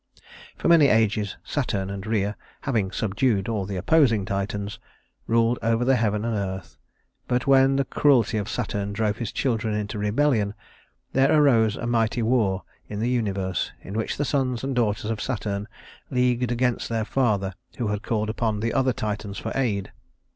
For 0.57 0.67
many 0.67 0.87
ages 0.87 1.37
Saturn 1.43 1.91
and 1.91 2.07
Rhea, 2.07 2.35
having 2.61 2.89
subdued 2.91 3.47
all 3.47 3.65
the 3.67 3.75
opposing 3.75 4.25
Titans, 4.25 4.79
ruled 5.27 5.59
over 5.61 5.85
heaven 5.93 6.25
and 6.25 6.35
earth; 6.35 6.75
but 7.27 7.45
when 7.45 7.75
the 7.75 7.85
cruelty 7.85 8.39
of 8.39 8.49
Saturn 8.49 8.93
drove 8.93 9.17
his 9.17 9.31
children 9.31 9.75
into 9.75 9.99
rebellion, 9.99 10.55
there 11.13 11.31
arose 11.31 11.75
a 11.75 11.85
mighty 11.85 12.23
war 12.23 12.63
in 12.89 12.99
the 12.99 13.09
universe, 13.09 13.73
in 13.81 13.93
which 13.93 14.17
the 14.17 14.25
sons 14.25 14.63
and 14.63 14.75
daughters 14.75 15.11
of 15.11 15.21
Saturn 15.21 15.67
leagued 16.09 16.51
against 16.51 16.89
their 16.89 17.05
father, 17.05 17.53
who 17.77 17.89
had 17.89 18.01
called 18.01 18.27
upon 18.31 18.59
the 18.59 18.73
other 18.73 18.93
Titans 18.93 19.37
for 19.37 19.51
aid. 19.53 19.91